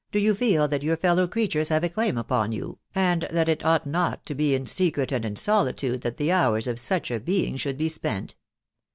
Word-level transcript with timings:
you 0.13 0.33
feel 0.33 0.67
that 0.67 0.81
your 0.81 0.97
fellow 0.97 1.27
creatures 1.27 1.69
have 1.69 1.83
a 1.83 1.89
claim 1.89 2.17
upon 2.17 2.51
you, 2.51 2.79
and 2.95 3.27
that 3.29 3.47
it 3.47 3.63
ought 3.63 3.85
not 3.85 4.25
to 4.25 4.33
be 4.33 4.55
in 4.55 4.65
secret 4.65 5.11
and 5.11 5.23
in 5.25 5.35
solitude 5.35 6.01
that 6.01 6.17
the 6.17 6.31
hours 6.31 6.65
of 6.65 6.79
such 6.79 7.11
a 7.11 7.19
being 7.19 7.55
should 7.55 7.77
be 7.77 7.87
spent 7.87 8.33